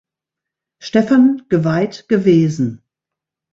[0.79, 2.81] Stephan geweiht gewesen.